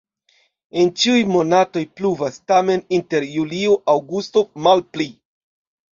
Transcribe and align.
En 0.83 0.87
ĉiuj 1.01 1.19
monatoj 1.33 1.83
pluvas, 2.01 2.41
tamen 2.53 2.83
inter 2.99 3.27
julio-aŭgusto 3.35 4.45
malpli. 4.69 5.09